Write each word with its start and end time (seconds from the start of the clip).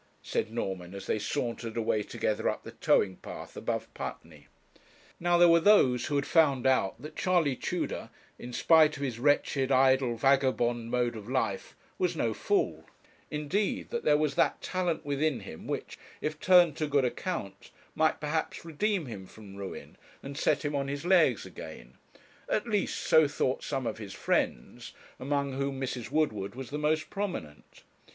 said 0.23 0.51
Norman, 0.51 0.95
as 0.95 1.05
they 1.05 1.19
sauntered 1.19 1.77
away 1.77 2.01
together 2.01 2.49
up 2.49 2.63
the 2.63 2.71
towing 2.71 3.17
path 3.17 3.55
above 3.55 3.85
Putney. 3.93 4.47
Now 5.19 5.37
there 5.37 5.47
were 5.47 5.59
those 5.59 6.07
who 6.07 6.15
had 6.15 6.25
found 6.25 6.65
out 6.65 6.99
that 7.03 7.15
Charley 7.15 7.55
Tudor, 7.55 8.09
in 8.39 8.51
spite 8.51 8.97
of 8.97 9.03
his 9.03 9.19
wretched, 9.19 9.71
idle, 9.71 10.17
vagabond 10.17 10.89
mode 10.89 11.15
of 11.15 11.29
life, 11.29 11.75
was 11.99 12.15
no 12.15 12.33
fool; 12.33 12.85
indeed, 13.29 13.91
that 13.91 14.03
there 14.03 14.17
was 14.17 14.33
that 14.33 14.59
talent 14.59 15.05
within 15.05 15.41
him 15.41 15.67
which, 15.67 15.99
if 16.19 16.39
turned 16.39 16.75
to 16.77 16.87
good 16.87 17.05
account, 17.05 17.69
might 17.93 18.19
perhaps 18.19 18.65
redeem 18.65 19.05
him 19.05 19.27
from 19.27 19.55
ruin 19.55 19.97
and 20.23 20.35
set 20.35 20.65
him 20.65 20.75
on 20.75 20.87
his 20.87 21.05
legs 21.05 21.45
again; 21.45 21.93
at 22.49 22.65
least 22.65 22.95
so 23.01 23.27
thought 23.27 23.63
some 23.63 23.85
of 23.85 23.99
his 23.99 24.13
friends, 24.15 24.93
among 25.19 25.53
whom 25.53 25.79
Mrs. 25.79 26.09
Woodward 26.09 26.55
was 26.55 26.71
the 26.71 26.79
most 26.79 27.11
prominent. 27.11 27.83